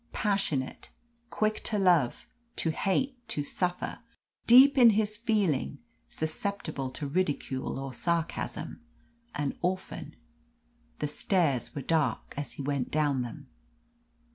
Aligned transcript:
Passionate 0.13 0.89
quick 1.29 1.63
to 1.65 1.77
love, 1.77 2.25
to 2.55 2.71
hate, 2.71 3.19
to 3.27 3.43
suffer; 3.43 3.99
deep 4.47 4.75
in 4.75 4.89
his 4.97 5.15
feeling, 5.15 5.77
susceptible 6.09 6.89
to 6.89 7.05
ridicule 7.05 7.77
or 7.77 7.93
sarcasm 7.93 8.81
an 9.35 9.53
orphan. 9.61 10.15
The 10.97 11.07
stairs 11.07 11.75
were 11.75 11.83
dark 11.83 12.33
as 12.35 12.53
he 12.53 12.63
went 12.63 12.89
down 12.89 13.21
them. 13.21 13.47